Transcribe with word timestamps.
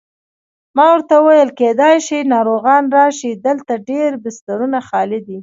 ما 0.75 0.85
ورته 0.93 1.15
وویل: 1.19 1.49
کېدای 1.59 1.97
شي 2.07 2.19
ناروغان 2.33 2.83
راشي، 2.97 3.31
دلته 3.45 3.73
ډېر 3.89 4.09
بسترونه 4.23 4.77
خالي 4.87 5.19
دي. 5.27 5.39